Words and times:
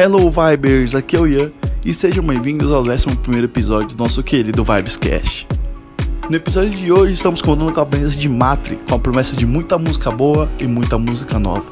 Hello 0.00 0.30
Vibers, 0.30 0.94
aqui 0.94 1.16
é 1.16 1.18
o 1.18 1.26
Ian 1.26 1.50
e 1.84 1.92
sejam 1.92 2.22
bem-vindos 2.22 2.70
ao 2.70 2.82
11 2.82 3.08
episódio 3.42 3.96
do 3.96 4.04
nosso 4.04 4.22
querido 4.22 4.62
Vibescast. 4.62 5.44
No 6.30 6.36
episódio 6.36 6.70
de 6.70 6.92
hoje 6.92 7.14
estamos 7.14 7.42
contando 7.42 7.72
com 7.72 7.80
a 7.80 7.84
presença 7.84 8.16
de 8.16 8.28
Matri, 8.28 8.78
com 8.88 8.94
a 8.94 8.98
promessa 9.00 9.34
de 9.34 9.44
muita 9.44 9.76
música 9.76 10.08
boa 10.12 10.48
e 10.60 10.68
muita 10.68 10.96
música 10.98 11.40
nova. 11.40 11.64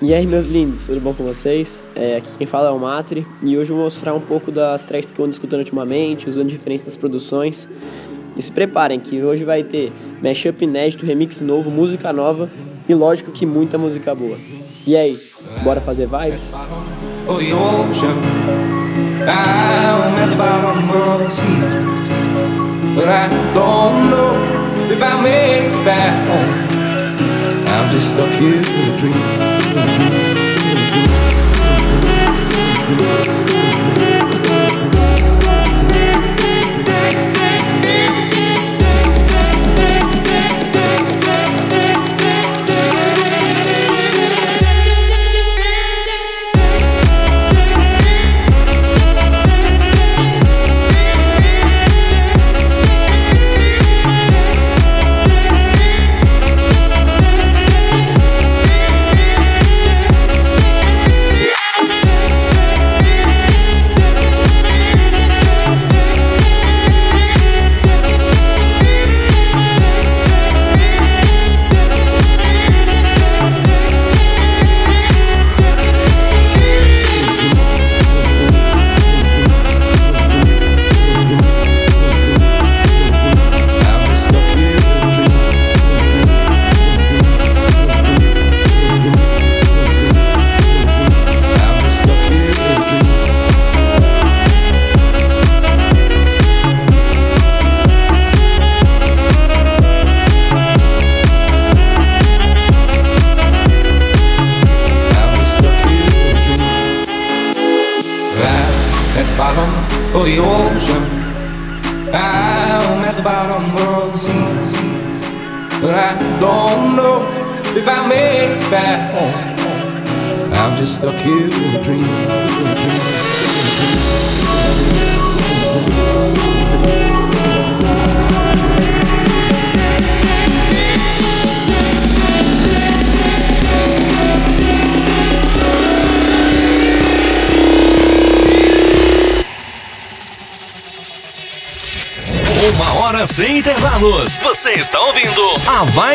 E 0.00 0.14
aí 0.14 0.26
meus 0.26 0.46
lindos, 0.46 0.86
tudo 0.86 1.02
bom 1.02 1.12
com 1.12 1.22
vocês? 1.22 1.82
É, 1.94 2.16
aqui 2.16 2.30
quem 2.38 2.46
fala 2.46 2.70
é 2.70 2.72
o 2.72 2.78
Matri 2.78 3.26
e 3.42 3.54
hoje 3.58 3.68
eu 3.68 3.76
vou 3.76 3.84
mostrar 3.84 4.14
um 4.14 4.22
pouco 4.22 4.50
das 4.50 4.86
tracks 4.86 5.12
que 5.12 5.20
eu 5.20 5.26
ando 5.26 5.32
escutando 5.32 5.58
ultimamente, 5.58 6.30
usando 6.30 6.48
diferenças 6.48 6.86
das 6.86 6.96
produções. 6.96 7.68
E 8.34 8.40
se 8.40 8.50
preparem 8.50 8.98
que 8.98 9.22
hoje 9.22 9.44
vai 9.44 9.62
ter 9.62 9.92
mashup 10.22 10.64
inédito, 10.64 11.04
remix 11.04 11.42
novo, 11.42 11.70
música 11.70 12.10
nova 12.10 12.50
e 12.88 12.94
lógico 12.94 13.30
que 13.32 13.44
muita 13.44 13.76
música 13.76 14.14
boa. 14.14 14.38
E 14.86 14.96
aí, 14.96 15.18
bora 15.62 15.80
fazer 15.80 16.06
vibes? 16.06 16.52
I'm 27.66 27.90
just 27.90 28.10
stuck 28.10 28.30
here 28.38 28.60
in 28.60 28.92
a 28.92 28.96
dream. 28.98 29.53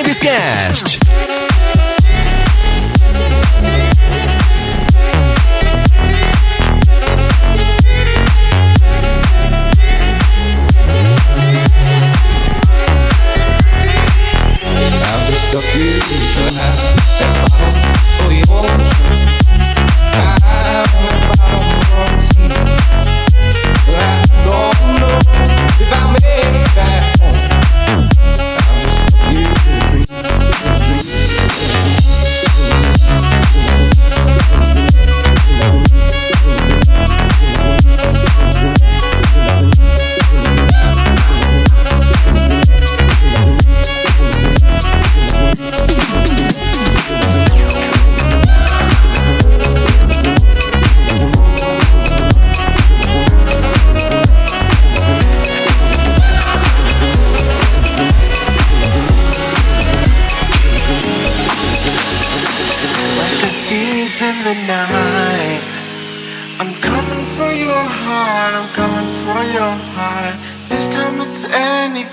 Discast. 0.10 0.89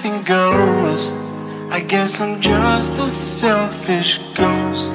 Anything 0.07 0.25
goes. 0.25 1.13
I 1.71 1.81
guess 1.81 2.21
I'm 2.21 2.41
just 2.41 2.95
a 2.95 3.11
selfish 3.11 4.19
ghost, 4.35 4.93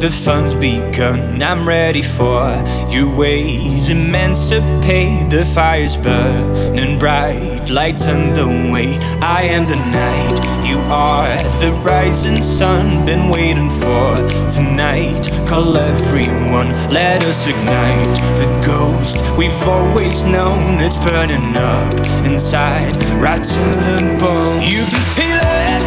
the 0.00 0.10
fun's 0.10 0.54
begun. 0.54 1.42
I'm 1.42 1.68
ready 1.68 2.00
for 2.00 2.56
your 2.88 3.14
ways, 3.14 3.90
emancipate. 3.90 5.28
The 5.28 5.44
fire's 5.44 5.94
burning 5.94 6.98
bright, 6.98 7.68
lights 7.68 8.06
on 8.06 8.32
the 8.32 8.46
way. 8.72 8.96
I 9.20 9.42
am 9.42 9.66
the 9.66 9.76
night, 9.76 10.66
you 10.66 10.78
are 10.88 11.36
the 11.60 11.72
rising 11.84 12.40
sun. 12.40 13.04
Been 13.04 13.28
waiting 13.28 13.68
for 13.68 14.16
tonight. 14.48 15.28
Call 15.46 15.76
everyone, 15.76 16.70
let 16.90 17.22
us 17.24 17.46
ignite 17.46 18.16
the 18.40 18.48
ghost 18.64 19.20
we've 19.36 19.62
always 19.68 20.24
known. 20.24 20.80
It's 20.80 20.96
burning 20.96 21.54
up 21.56 21.92
inside, 22.24 22.94
right 23.20 23.42
to 23.42 23.64
the 23.84 24.16
bone. 24.18 24.62
You 24.62 24.80
can 24.88 25.04
feel 25.12 25.40
it 25.68 25.82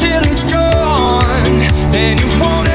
till 0.00 0.22
it's 0.32 0.50
gone. 0.50 1.58
Then 1.92 2.16
you 2.16 2.28
want 2.40 2.65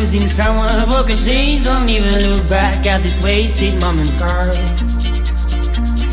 losing 0.00 0.26
someone. 0.26 0.88
Broken 0.88 1.16
chains 1.16 1.64
don't 1.64 1.88
even 1.90 2.32
look 2.32 2.48
back 2.48 2.86
at 2.86 3.02
this 3.02 3.22
wasted 3.22 3.78
moment's 3.82 4.14
scars. 4.14 4.56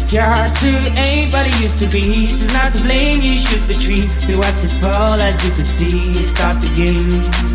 If 0.04 0.12
your 0.12 0.28
heart 0.28 0.52
to 0.60 0.72
ain't 1.00 1.32
it 1.32 1.62
used 1.62 1.80
to 1.80 1.88
be, 1.88 2.28
she's 2.28 2.52
not 2.52 2.74
to 2.74 2.84
blame. 2.84 3.22
You 3.22 3.38
should 3.38 3.64
retreat. 3.64 4.12
We 4.28 4.36
watch 4.36 4.60
it 4.68 4.76
fall 4.84 5.16
as 5.24 5.40
you 5.46 5.52
could 5.56 5.66
see. 5.66 6.12
Start 6.22 6.60
the 6.60 6.68
game. 6.76 7.08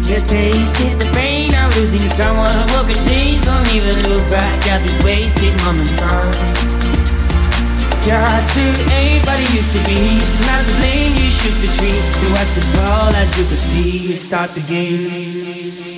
You 0.08 0.20
tasted 0.24 0.96
the 0.96 1.08
pain 1.12 1.52
of 1.52 1.76
losing 1.76 2.00
someone. 2.08 2.56
Broken 2.72 2.96
chains 2.96 3.44
don't 3.44 3.68
even 3.76 4.00
look 4.08 4.24
back 4.32 4.66
at 4.72 4.80
this 4.80 5.04
wasted 5.04 5.52
moment's 5.64 6.00
scars. 6.00 6.36
If 7.92 8.06
your 8.08 8.16
heart 8.16 8.46
to 8.56 8.64
it 8.88 9.54
used 9.54 9.72
to 9.76 9.80
be, 9.84 10.00
she's 10.16 10.40
not 10.48 10.64
to 10.64 10.72
blame. 10.80 11.12
You 11.12 11.28
should 11.28 11.56
retreat. 11.60 12.02
We 12.24 12.32
watch 12.32 12.56
it 12.56 12.64
fall 12.72 13.12
as 13.20 13.36
you 13.36 13.44
could 13.44 13.60
see. 13.60 14.16
Start 14.16 14.50
the 14.56 14.64
game. 14.64 15.91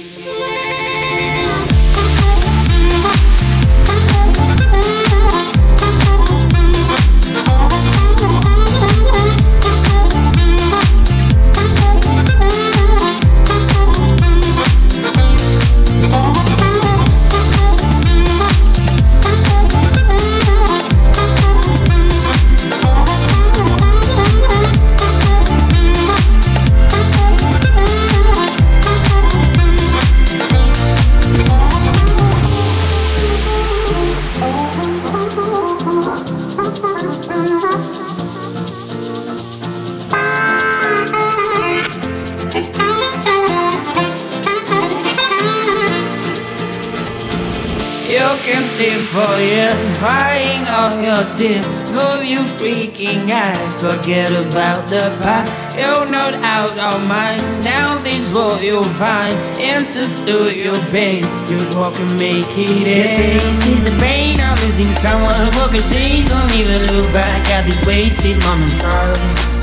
Forget 54.05 54.31
about 54.33 54.87
the 54.89 55.01
past. 55.23 55.79
You're 55.79 56.11
not 56.11 56.35
out 56.45 56.77
of 56.79 57.09
mind. 57.09 57.41
Now 57.65 57.97
this 57.99 58.33
world 58.35 58.61
you'll 58.61 58.83
find 58.83 59.35
answers 59.59 60.25
to 60.27 60.55
your 60.55 60.75
pain. 60.91 61.23
You 61.49 61.57
walk 61.79 61.99
and 61.99 62.19
make 62.19 62.47
it 62.51 62.87
end. 62.87 63.17
You 63.17 63.41
tasted 63.41 63.91
the 63.91 63.97
pain 63.99 64.41
of 64.41 64.63
losing 64.63 64.93
someone. 64.93 65.51
Broken 65.53 65.81
chains 65.81 66.29
don't 66.29 66.53
even 66.53 66.95
look 66.95 67.13
back 67.13 67.49
at 67.51 67.65
these 67.65 67.85
wasted 67.87 68.39
moments. 68.45 69.54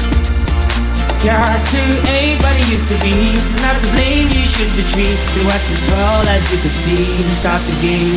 Scars. 1.21 1.23
Your 1.23 1.37
heart 1.37 1.61
to 1.69 1.77
it 1.77 2.69
used 2.69 2.89
to 2.89 2.97
be. 2.97 3.13
She's 3.37 3.61
not 3.61 3.79
to 3.81 3.87
blame, 3.93 4.29
you 4.29 4.43
should 4.43 4.69
retreat. 4.73 5.17
You 5.37 5.45
watch 5.45 5.69
it 5.69 5.77
fall 5.85 6.25
as 6.25 6.49
you 6.49 6.57
could 6.57 6.73
see. 6.73 6.97
To 6.97 7.35
start 7.37 7.61
the 7.61 7.77
game. 7.77 8.09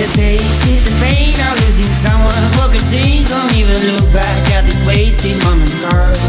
You 0.00 0.08
tasted 0.16 0.80
the 0.88 0.94
pain 1.04 1.36
of 1.36 1.60
losing 1.64 1.92
someone. 1.92 2.32
Broken 2.56 2.80
chains 2.88 3.28
don't 3.28 3.52
even 3.52 3.76
look 3.92 4.08
back 4.12 4.50
at 4.52 4.64
these 4.64 4.80
wasted 4.86 5.36
moments, 5.44 5.76
scars. 5.76 6.20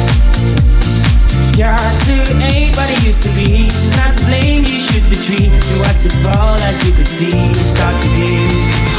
Your 1.57 1.71
heart 1.71 1.97
to 2.07 2.15
it 2.35 3.03
used 3.03 3.23
to 3.23 3.29
be. 3.29 3.69
She's 3.69 3.95
not 3.95 4.15
to 4.15 4.25
blame, 4.25 4.65
you 4.65 4.79
should 4.79 5.05
retreat. 5.07 5.51
You 5.51 5.79
watch 5.79 6.03
it 6.03 6.15
fall 6.19 6.59
as 6.67 6.83
you 6.85 6.91
could 6.91 7.07
see. 7.07 7.31
To 7.31 7.63
start 7.63 7.95
the 8.03 8.09
game. 8.19 8.89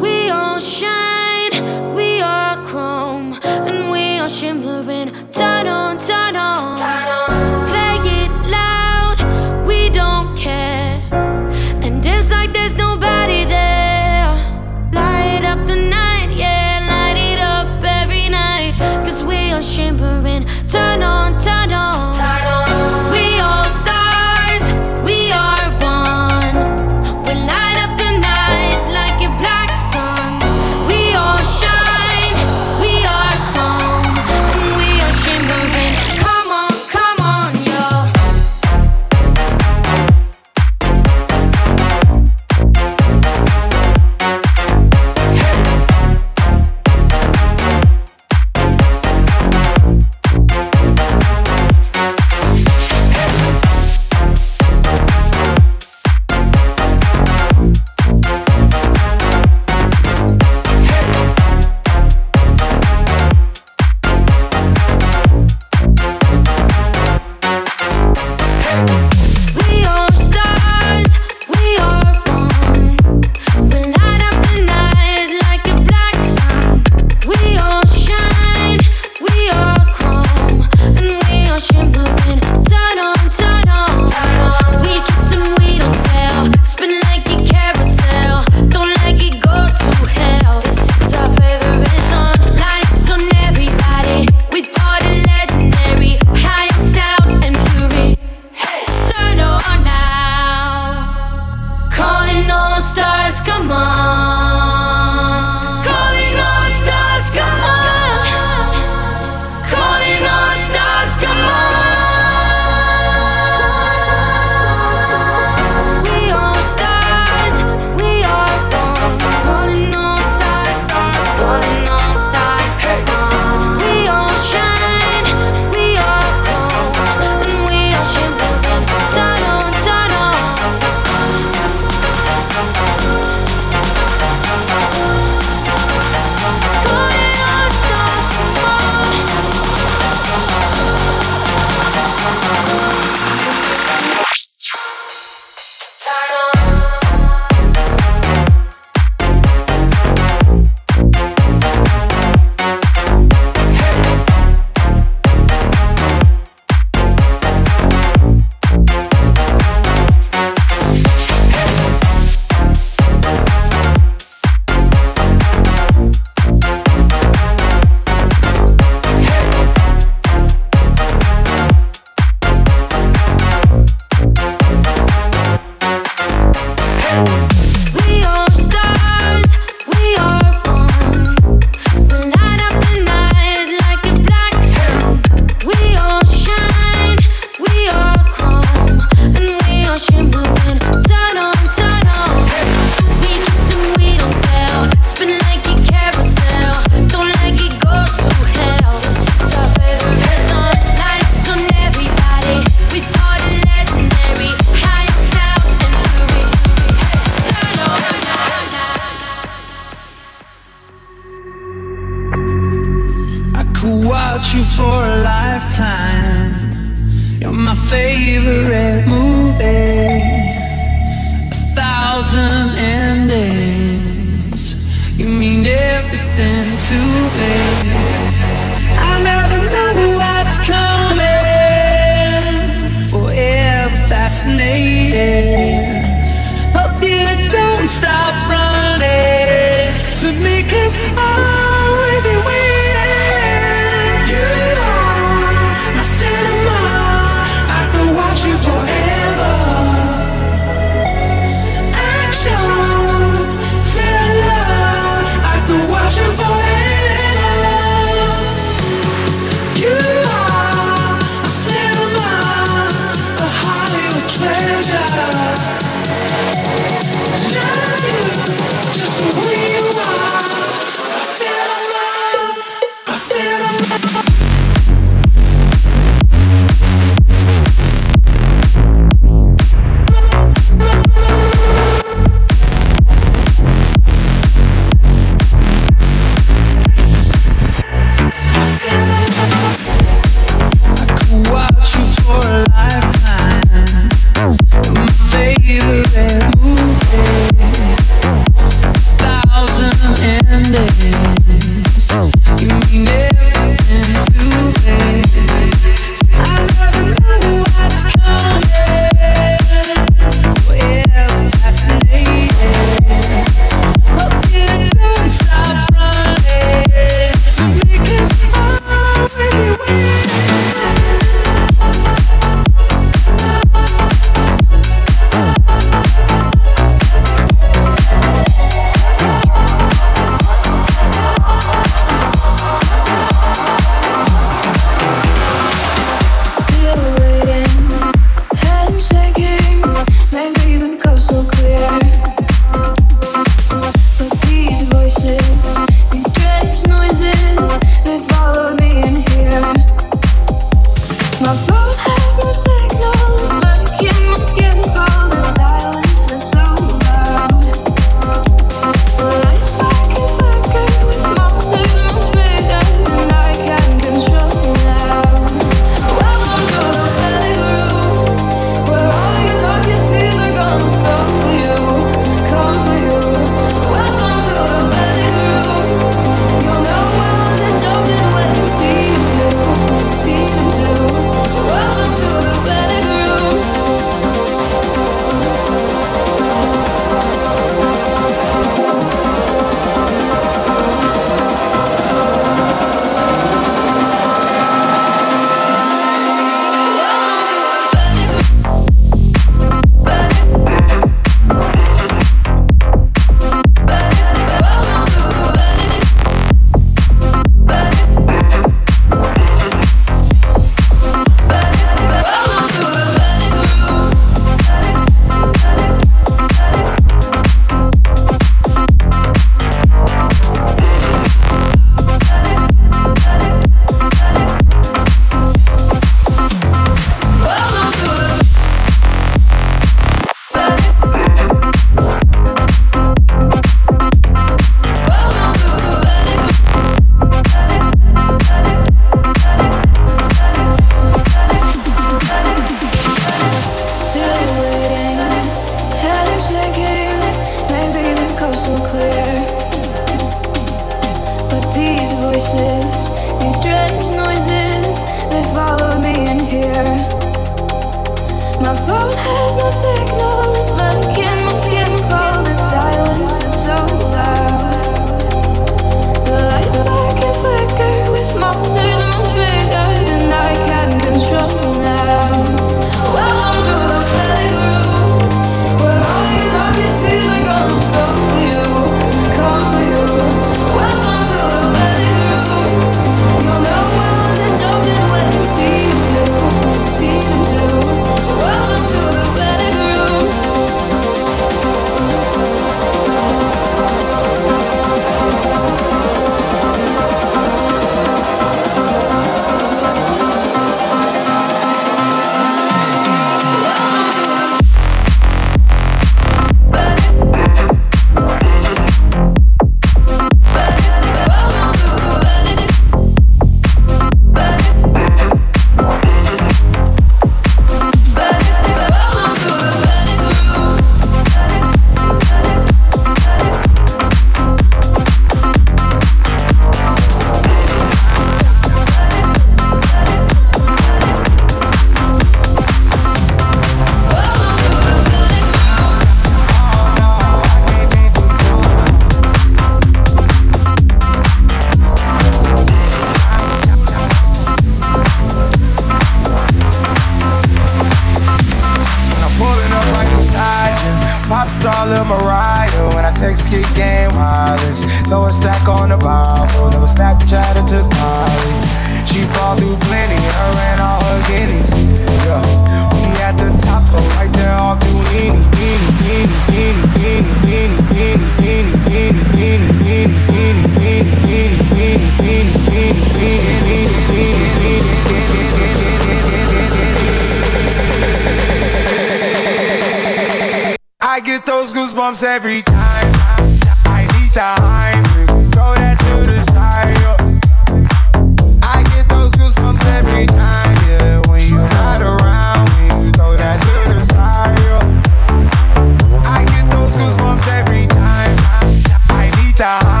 está. 599.61 600.00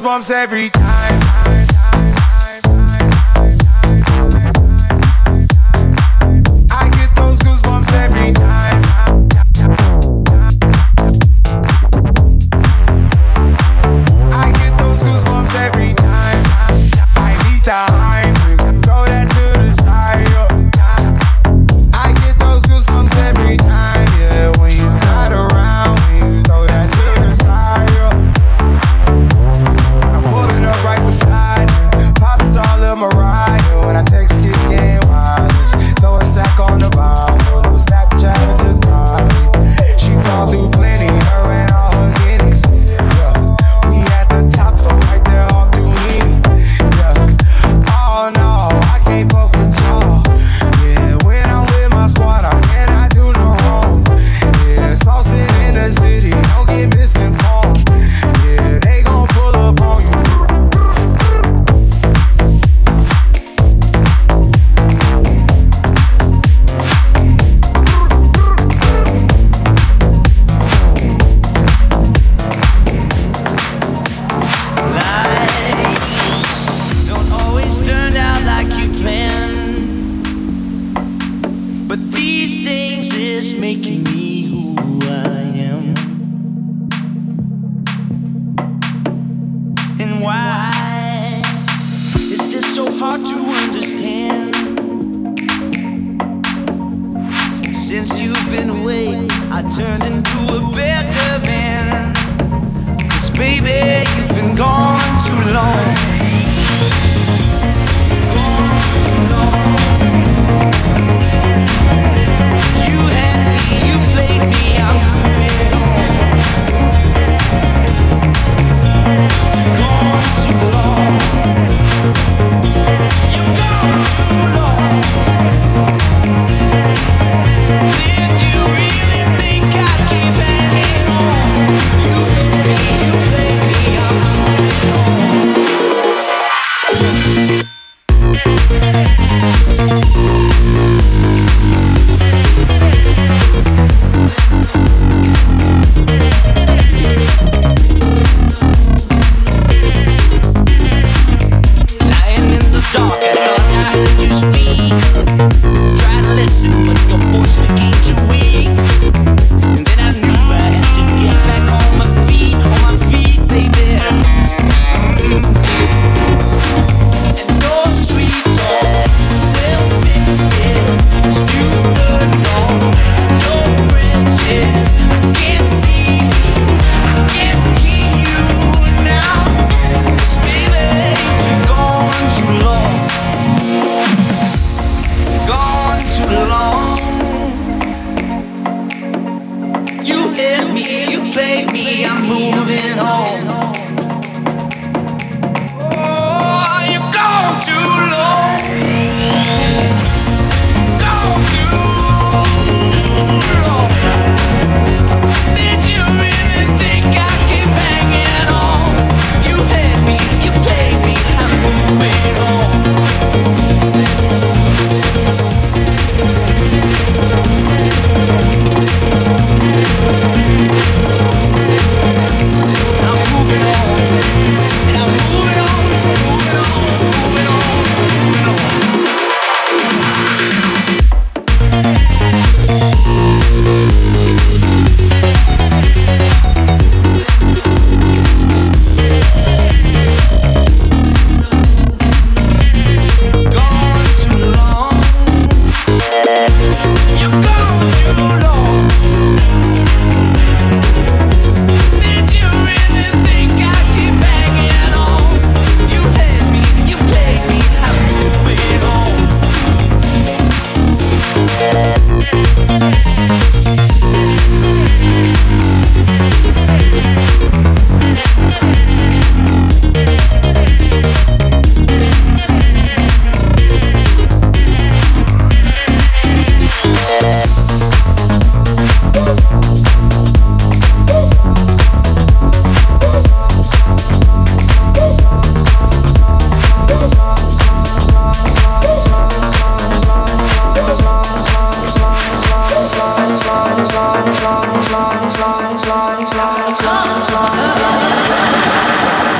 Goosebumps 0.00 0.30
every 0.30 0.70
time. 0.70 1.49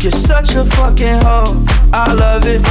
You're 0.00 0.12
such 0.12 0.54
a 0.54 0.64
fucking 0.64 1.20
hoe. 1.20 1.60
I 1.92 2.08
love 2.14 2.48
it. 2.48 2.64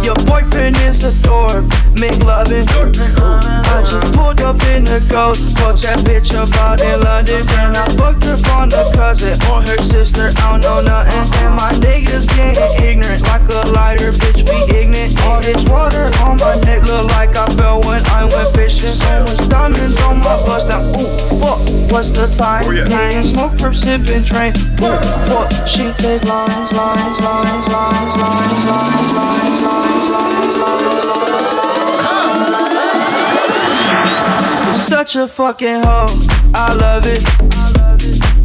Your 0.00 0.16
boyfriend 0.24 0.78
is 0.78 1.04
a 1.04 1.12
dork. 1.20 1.68
Make 2.00 2.24
loving. 2.24 2.64
I 2.64 3.84
just 3.84 4.14
pulled 4.16 4.40
up 4.40 4.56
in 4.72 4.88
the 4.88 5.04
ghost. 5.12 5.52
Fuck 5.60 5.76
that 5.84 6.00
bitch 6.08 6.32
up 6.32 6.48
out 6.56 6.80
in 6.80 7.04
London. 7.04 7.44
And 7.60 7.76
I 7.76 7.84
fucked 8.00 8.24
up 8.24 8.40
on 8.56 8.70
the 8.70 8.80
cousin 8.96 9.36
or 9.52 9.60
her 9.60 9.76
sister. 9.76 10.32
I 10.40 10.56
don't 10.56 10.64
know 10.64 10.80
nothing. 10.80 11.20
And 11.44 11.52
my 11.52 11.76
niggas 11.84 12.24
getting 12.32 12.64
ignorant 12.80 13.20
like 13.28 13.44
a 13.52 13.68
lighter. 13.76 14.12
Bitch, 14.16 14.48
we 14.48 14.56
ignorant. 14.72 15.20
All 15.20 15.42
this 15.44 15.68
water 15.68 16.08
on 16.24 16.40
my 16.40 16.56
neck 16.64 16.88
look 16.88 17.12
like 17.12 17.36
I 17.36 17.44
fell 17.60 17.82
when 17.84 18.00
I 18.08 18.24
went 18.24 18.56
fishing. 18.56 18.88
So 18.88 19.20
much 19.20 19.48
diamonds 19.52 20.00
on 20.00 20.24
my 20.24 20.40
bust. 20.48 20.72
Now, 20.72 20.80
ooh, 20.96 21.12
fuck. 21.44 21.60
What's 21.92 22.08
the 22.08 22.24
time? 22.32 22.64
Oh, 22.64 22.72
yeah, 22.72 23.22
smoke, 23.22 23.52
perp, 23.60 23.76
sipping, 23.76 24.24
train. 24.24 24.52
She 24.76 25.92
take 25.92 26.22
lines, 26.24 26.72
lines, 26.72 27.20
lines, 27.20 27.68
lines, 27.68 27.68
lines, 27.68 28.16
lines, 28.16 28.66
lines, 28.66 29.12
lines, 29.16 29.62
lines, 29.62 30.10
lines, 30.10 30.10
lines. 30.10 30.86
You're 34.64 34.74
such 34.74 35.16
a 35.16 35.26
fucking 35.26 35.82
hoe. 35.82 36.08
I 36.54 36.74
love 36.74 37.06
it. 37.06 37.22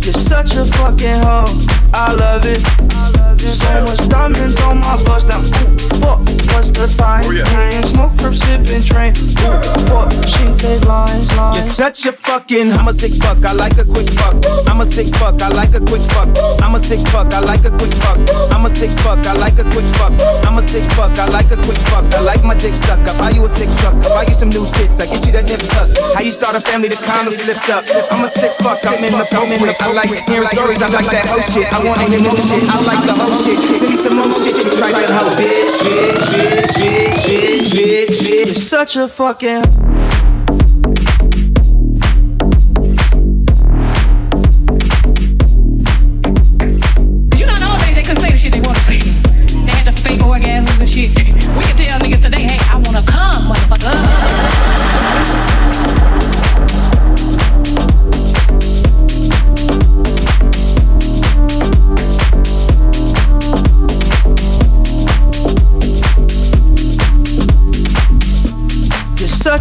You're 0.06 0.13
such 0.13 0.56
a 0.56 0.65
fucking 0.65 1.20
hoe. 1.22 1.46
I 1.94 2.13
love 2.13 2.46
it. 2.46 3.01
So 3.41 3.82
much 3.86 4.08
diamonds 4.08 4.62
on 4.62 4.77
my 4.80 5.01
bust 5.04 5.27
now. 5.27 5.41
Ooh, 5.41 5.77
fuck. 5.97 6.21
What's 6.54 6.69
the 6.69 6.86
time? 6.93 7.25
Oh, 7.25 7.34
yeah, 7.34 7.82
smoke, 7.82 8.13
perp, 8.21 8.38
sipping, 8.38 8.86
train. 8.86 9.17
Ooh, 9.17 9.58
fuck. 9.89 10.13
She 10.30 10.45
take 10.54 10.86
lines, 10.86 11.34
You're 11.34 11.65
such 11.65 12.06
a 12.06 12.13
fucking. 12.13 12.71
I'm 12.77 12.88
a 12.88 12.93
sick 12.93 13.17
fuck. 13.17 13.41
I 13.41 13.54
like 13.54 13.77
a 13.82 13.86
quick 13.86 14.10
fuck. 14.13 14.38
I'm 14.69 14.82
a 14.82 14.86
sick 14.86 15.10
fuck. 15.17 15.41
I 15.41 15.49
like 15.49 15.73
a 15.73 15.82
quick 15.82 16.06
fuck. 16.13 16.30
I'm 16.62 16.75
a 16.75 16.80
sick 16.80 17.01
fuck. 17.10 17.34
I 17.34 17.41
like 17.41 17.65
a 17.65 17.71
quick 17.73 17.93
fuck. 18.06 18.21
I'm 18.54 18.65
a 18.65 18.69
sick 18.69 18.93
fuck. 19.01 19.25
I 19.25 19.34
like 19.34 19.58
a 19.58 19.65
quick 19.73 19.89
fuck. 19.97 20.13
I'm 20.45 20.58
a 20.58 20.62
sick 20.62 20.86
fuck. 20.93 21.17
I 21.17 21.25
like 21.34 21.49
a 21.49 21.58
quick 21.65 21.82
fuck. 21.89 22.06
I 22.13 22.21
like 22.21 22.43
my 22.45 22.54
dick 22.54 22.77
suck. 22.77 23.01
I 23.10 23.17
buy 23.17 23.34
you 23.34 23.41
a 23.41 23.49
sick 23.49 23.69
truck. 23.82 23.97
I 24.06 24.21
buy 24.21 24.23
you 24.30 24.38
some 24.38 24.49
new 24.49 24.69
tits. 24.77 25.01
I 25.01 25.10
get 25.10 25.25
you 25.25 25.34
that 25.34 25.49
nip 25.49 25.65
tuck. 25.73 25.89
How 26.13 26.21
you 26.21 26.32
start 26.32 26.54
a 26.54 26.62
family? 26.62 26.93
The 26.93 27.01
condom 27.10 27.34
slipped 27.34 27.73
up. 27.73 27.82
I'm 28.13 28.21
a 28.21 28.30
sick 28.30 28.54
fuck. 28.62 28.77
I'm 28.86 29.01
in 29.01 29.17
the 29.17 29.25
I'm 29.25 29.49
in 29.49 29.65
the. 29.65 29.73
I 29.82 29.89
like 29.97 30.13
hearing 30.30 30.45
stories. 30.45 30.82
I 30.86 30.93
like 30.93 31.10
that 31.10 31.25
whole 31.25 31.41
shit. 31.41 31.65
I 31.73 31.82
wanna 31.82 32.06
hear 32.06 32.21
more 32.21 32.38
shit. 32.38 32.62
I 32.69 32.77
like 32.86 33.01
the 33.01 33.17
whole 33.17 33.31
shit. 33.36 33.60
Send 33.60 33.91
me 33.91 33.98
some 33.98 34.15
more 34.17 34.32
shit. 34.32 34.56
You 34.56 34.72
that 34.94 35.10
hoe. 35.12 35.32
Bitch, 35.39 35.76
bitch, 35.86 36.32
bitch, 36.36 37.22
bitch, 37.28 37.72
bitch, 37.76 38.20
bitch. 38.22 38.46
You're 38.46 38.56
such 38.56 38.96
a 38.96 39.08
fucking. 39.08 40.01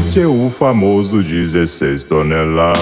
Esse 0.00 0.18
é 0.18 0.26
o 0.26 0.48
famoso 0.48 1.22
16 1.22 2.04
toneladas. 2.04 2.80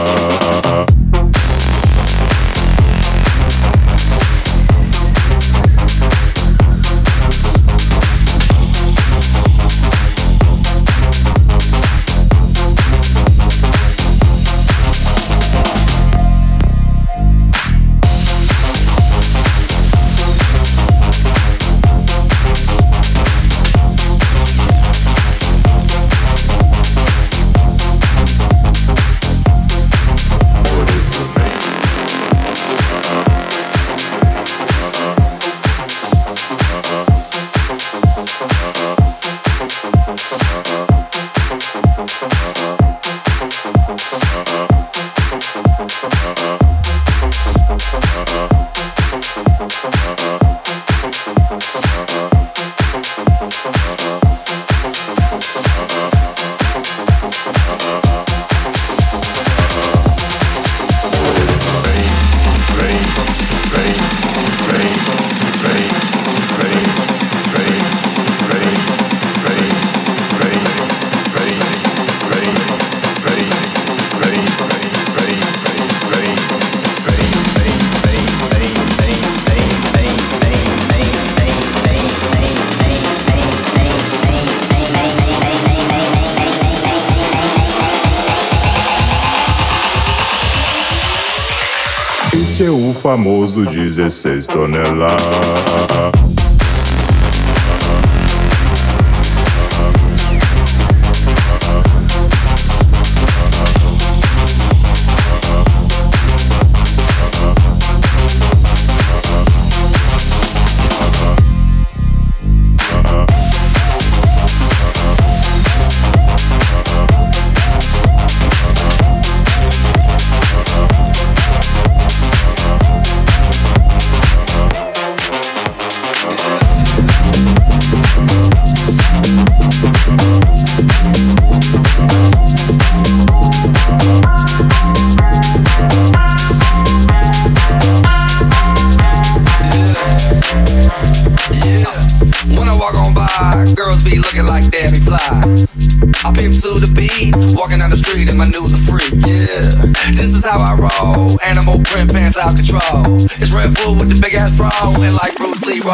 Famoso 93.64 93.70
16 93.70 94.46
toneladas. 94.46 95.77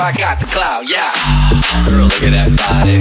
I 0.04 0.12
got 0.12 0.38
the 0.38 0.44
clout, 0.44 0.86
yeah. 0.86 1.14
Girl, 1.88 2.04
look 2.04 2.22
at 2.22 2.36
that 2.36 2.52
body. 2.60 3.00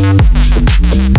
Thank 0.00 1.08
you. 1.08 1.17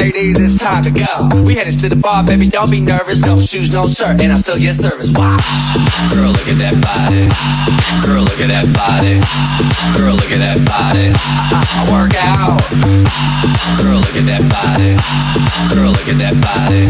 30s, 0.00 0.40
it's 0.40 0.56
time 0.56 0.82
to 0.82 0.90
go. 0.90 1.28
We 1.44 1.54
headed 1.54 1.78
to 1.80 1.88
the 1.90 1.96
bar, 1.96 2.24
baby, 2.24 2.48
don't 2.48 2.70
be 2.70 2.80
nervous. 2.80 3.20
No 3.20 3.36
shoes, 3.36 3.70
no 3.70 3.86
shirt, 3.86 4.22
and 4.22 4.32
I 4.32 4.36
still 4.36 4.56
get 4.56 4.72
service. 4.72 5.12
Watch. 5.12 5.44
Girl, 6.08 6.32
look 6.32 6.48
at 6.48 6.56
that 6.56 6.80
body. 6.80 7.28
Girl, 8.00 8.24
look 8.24 8.40
at 8.40 8.48
that 8.48 8.64
body. 8.72 9.20
Girl, 9.92 10.16
look 10.16 10.32
at 10.32 10.40
that 10.40 10.64
body. 10.64 11.12
I, 11.12 11.84
work 11.92 12.16
out. 12.16 12.56
Girl, 13.76 14.00
look 14.00 14.16
at 14.16 14.24
that 14.24 14.40
body. 14.48 14.96
Girl, 15.68 15.92
look 15.92 16.08
at 16.08 16.16
that 16.16 16.36
body. 16.40 16.88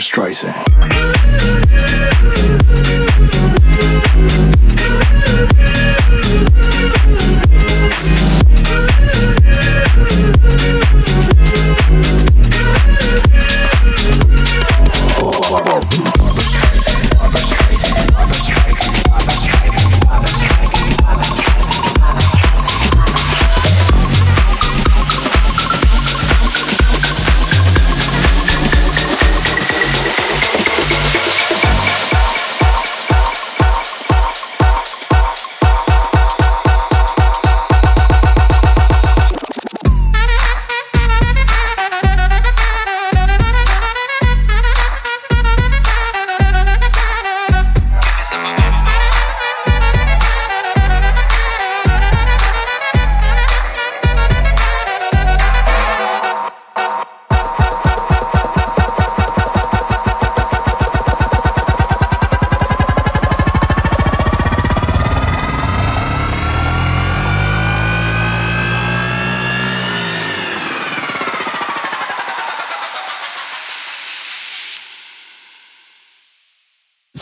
Streisand. 0.00 0.54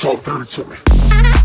Talk 0.03 0.25
dirty 0.25 0.47
to 0.47 0.65
me. 0.65 1.42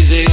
crazy. 0.00 0.27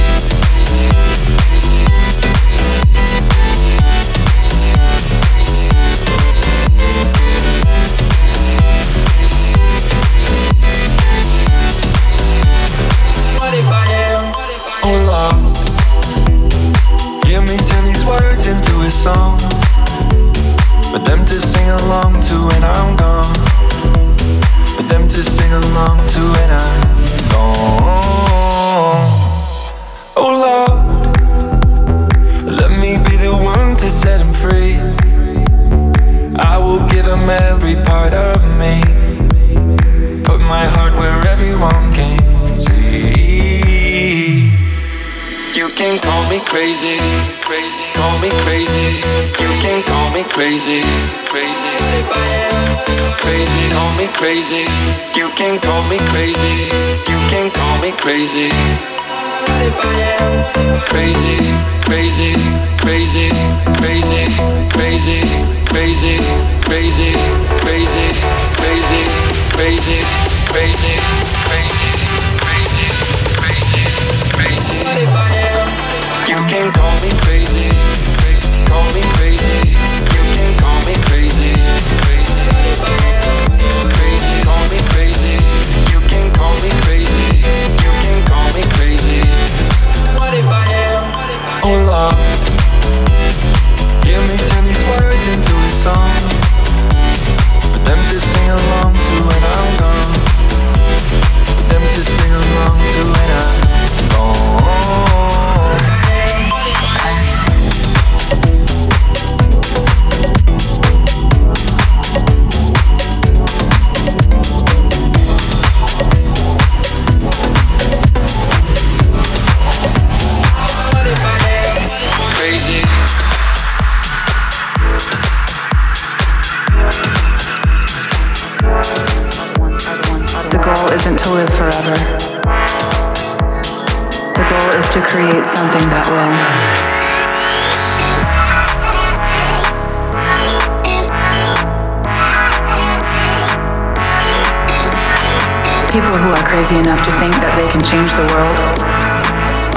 crazy 146.66 146.82
enough 146.82 146.98
to 146.98 147.12
think 147.22 147.30
that 147.38 147.54
they 147.54 147.70
can 147.70 147.78
change 147.78 148.10
the 148.18 148.26
world 148.34 148.58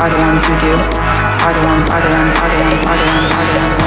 are 0.02 0.10
the 0.10 0.18
ones 0.26 0.42
who 0.42 0.58
do. 0.58 0.74
Are 1.46 1.54
the 1.54 1.62
ones, 1.62 1.86
are 1.86 2.02
the 2.02 2.10
ones, 2.10 2.34
are 2.34 2.50
the 2.50 2.58
ones, 2.66 2.82
are 2.82 2.98
the 2.98 3.06
ones, 3.06 3.30
are 3.30 3.46
the 3.46 3.54
ones, 3.62 3.78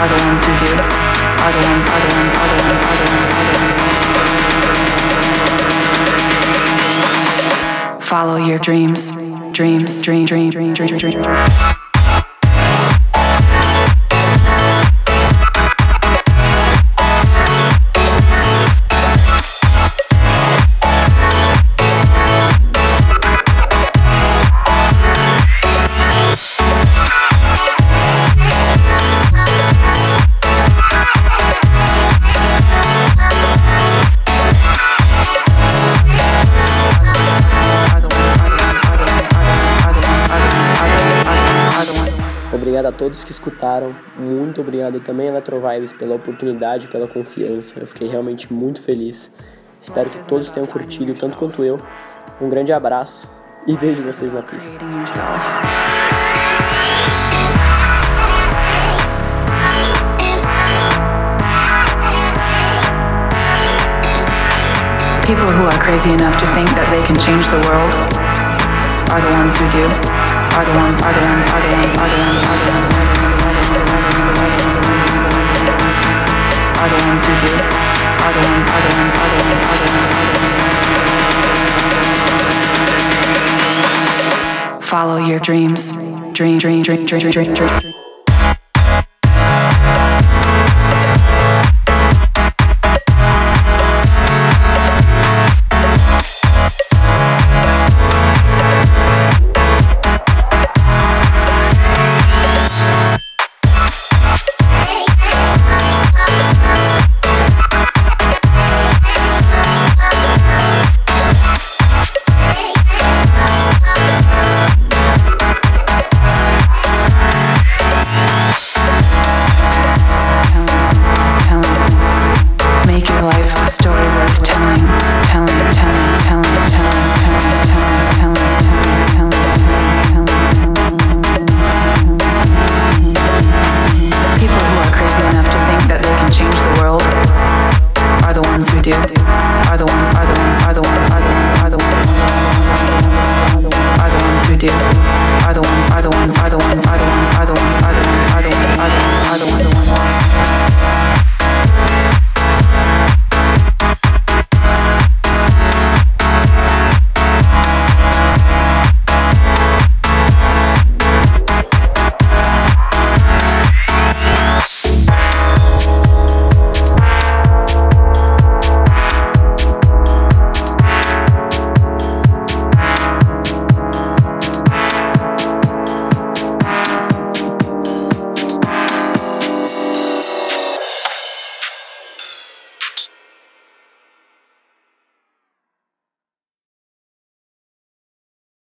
are 0.00 0.08
the 0.08 0.16
ones 0.24 0.40
who 0.40 0.56
do. 0.56 0.72
Are 1.36 1.52
the 1.52 1.60
ones, 1.68 1.84
are 1.84 2.00
the 2.00 2.08
ones, 2.16 2.32
are 2.32 2.48
the 2.48 2.64
ones, 2.64 2.80
are 2.80 2.96
the 2.96 3.04
ones, 3.12 3.28
are 3.36 3.44
the 3.44 3.60
ones. 7.92 8.08
Follow 8.08 8.36
your 8.36 8.58
dreams, 8.58 9.12
dreams, 9.52 10.00
dream, 10.00 10.24
dream, 10.24 10.48
dream, 10.48 10.72
dream, 10.72 10.96
dream, 10.96 11.20
dream. 11.20 11.79
escutaram. 43.40 43.94
Muito 44.16 44.60
obrigado 44.60 45.00
também, 45.00 45.28
Eletrovibes, 45.28 45.92
pela 45.92 46.14
oportunidade, 46.14 46.88
pela 46.88 47.08
confiança. 47.08 47.80
Eu 47.80 47.86
fiquei 47.86 48.06
realmente 48.06 48.52
muito 48.52 48.82
feliz. 48.82 49.32
Espero 49.80 50.10
que 50.10 50.18
todos 50.28 50.50
tenham 50.50 50.66
curtido, 50.66 51.14
tanto 51.14 51.38
quanto 51.38 51.64
eu. 51.64 51.80
Um 52.40 52.50
grande 52.50 52.72
abraço 52.72 53.30
e 53.66 53.74
vejo 53.74 54.02
vocês 54.02 54.32
na 54.32 54.42
pista. 54.42 54.78
People 65.22 65.46
who 65.46 65.68
are 65.68 65.78
crazy 65.78 66.10
enough 66.10 66.36
to 66.38 66.46
think 66.54 66.68
that 66.74 66.90
they 66.90 67.02
can 67.06 67.16
change 67.20 67.48
the 67.48 67.60
world 67.68 67.94
are 69.10 69.20
the 69.20 69.30
ones 69.30 69.56
who 69.56 69.64
do. 69.70 70.20
Are 70.56 70.64
the 70.64 70.74
ones, 70.74 71.00
are 71.00 71.14
the 71.14 71.20
ones, 71.22 71.46
are 71.48 71.62
the 71.62 71.72
ones, 71.72 71.96
are 71.96 72.08
the 72.08 72.18
ones, 72.18 72.44
are 72.44 72.58
the 72.58 72.64
ones. 72.64 72.69
Follow 84.90 85.18
your 85.24 85.38
dreams. 85.38 85.92
Dream, 86.32 86.58
dream, 86.58 86.82
dream, 86.82 87.06
dream, 87.06 87.06
dream, 87.06 87.30
dream, 87.30 87.54
dream. 87.54 88.09